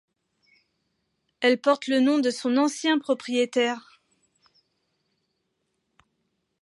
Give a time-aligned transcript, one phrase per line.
[1.41, 4.01] Elle porte le nom de son ancien propriétaire.